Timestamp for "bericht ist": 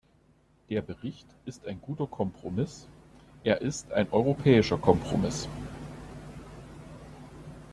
0.81-1.67